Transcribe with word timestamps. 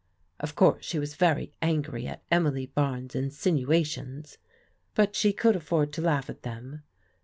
Of 0.39 0.55
course 0.55 0.83
she 0.83 0.97
was 0.97 1.13
very 1.13 1.53
angry 1.61 2.07
at 2.07 2.23
Emily 2.31 2.65
Barnes' 2.65 3.13
insinu 3.13 3.67
ations, 3.67 4.37
but 4.95 5.15
she 5.15 5.31
could 5.31 5.55
afford 5.55 5.93
to 5.93 6.01
laugh 6.01 6.27
at 6.27 6.41
them. 6.41 6.81